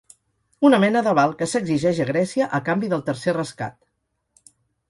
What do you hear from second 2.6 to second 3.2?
canvi del